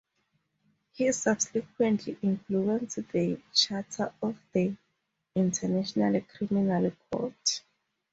He 0.93 1.11
subsequently 1.11 2.17
influenced 2.23 2.95
the 3.11 3.39
charter 3.53 4.11
of 4.23 4.35
the 4.51 4.75
International 5.35 6.19
Criminal 6.21 6.91
Court. 7.11 7.63